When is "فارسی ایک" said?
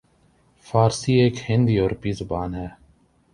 0.65-1.35